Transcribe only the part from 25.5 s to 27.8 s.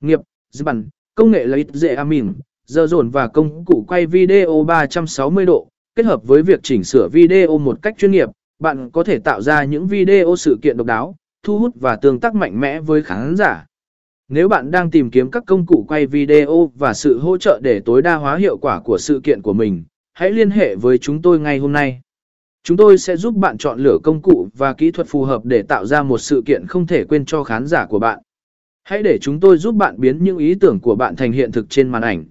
tạo ra một sự kiện không thể quên cho khán